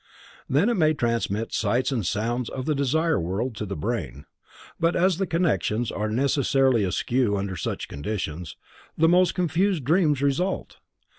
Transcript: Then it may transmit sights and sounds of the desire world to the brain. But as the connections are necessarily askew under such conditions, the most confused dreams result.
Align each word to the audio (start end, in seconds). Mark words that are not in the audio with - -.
Then 0.49 0.67
it 0.67 0.73
may 0.77 0.95
transmit 0.95 1.53
sights 1.53 1.91
and 1.91 2.03
sounds 2.03 2.49
of 2.49 2.65
the 2.65 2.73
desire 2.73 3.19
world 3.21 3.55
to 3.57 3.67
the 3.67 3.75
brain. 3.75 4.25
But 4.79 4.95
as 4.95 5.19
the 5.19 5.27
connections 5.27 5.91
are 5.91 6.09
necessarily 6.09 6.83
askew 6.83 7.37
under 7.37 7.55
such 7.55 7.87
conditions, 7.87 8.57
the 8.97 9.07
most 9.07 9.35
confused 9.35 9.83
dreams 9.83 10.23
result. 10.23 10.77